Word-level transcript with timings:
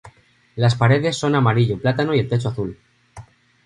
Las 0.55 0.73
paredes 0.73 1.15
son 1.15 1.35
amarillo 1.35 1.79
plátano 1.79 2.15
y 2.15 2.19
el 2.19 2.27
techo 2.27 2.49
azul. 2.49 2.79